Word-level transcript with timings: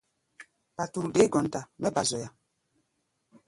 Paturu 0.77 1.07
dé 1.15 1.21
gɔnta 1.33 1.61
mɛ́ 1.79 1.93
ba 1.95 2.01
zoya. 2.09 2.29